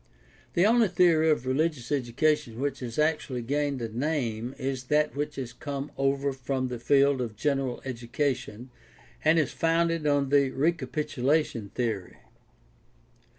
—The 0.55 0.65
only 0.65 0.87
theory 0.87 1.29
of 1.29 1.45
religious 1.45 1.91
education 1.91 2.59
which 2.59 2.79
has 2.79 2.97
actually 2.97 3.43
gained 3.43 3.83
a 3.83 3.95
name 3.95 4.55
is 4.57 4.85
that 4.85 5.15
which 5.15 5.35
has 5.35 5.53
come 5.53 5.91
over 5.95 6.33
from 6.33 6.69
the 6.69 6.79
field 6.79 7.21
of 7.21 7.35
general 7.35 7.83
education 7.85 8.71
and 9.23 9.37
is 9.37 9.51
founded 9.51 10.07
on 10.07 10.29
the 10.29 10.49
recapitulation 10.49 11.69
theory. 11.75 12.17